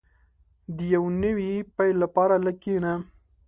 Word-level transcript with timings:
•د 0.75 0.77
یو 0.95 1.03
نوي 1.23 1.51
پیل 1.75 1.95
لپاره 2.03 2.35
لږ 2.45 2.57
کښېنه. 2.63 2.93